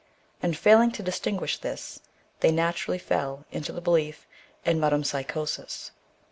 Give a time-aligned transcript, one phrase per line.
[0.41, 1.99] And failing to distinguish this,
[2.39, 4.25] they naturally fell into the belief
[4.65, 5.91] in metempsychosis.